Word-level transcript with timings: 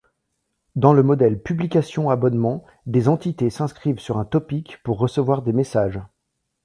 Dans 0.75 0.93
le 0.93 1.03
modèle 1.03 1.39
publication-abonnement, 1.39 2.65
des 2.87 3.07
entités 3.07 3.51
s’inscrivent 3.51 3.99
sur 3.99 4.17
un 4.17 4.25
topic 4.25 4.81
pour 4.81 4.97
recevoir 4.97 5.43
des 5.43 5.53
messages. 5.53 5.99